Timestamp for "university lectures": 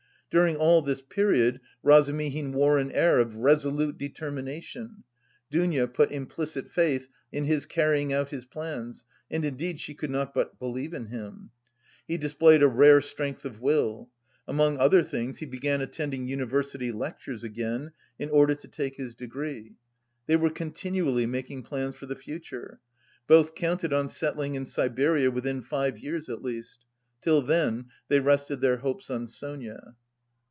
16.29-17.43